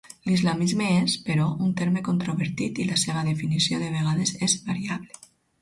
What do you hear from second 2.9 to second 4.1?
la seva definició de